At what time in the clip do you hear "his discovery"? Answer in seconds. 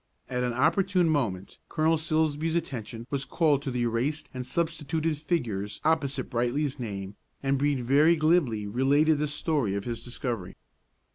9.83-10.55